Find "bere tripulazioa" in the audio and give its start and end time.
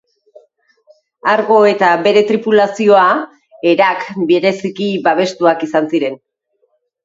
2.07-3.05